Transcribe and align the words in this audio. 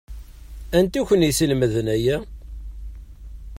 Anti 0.77 0.99
i 1.03 1.07
k-yeslemden 1.07 1.87
aya? 1.95 2.17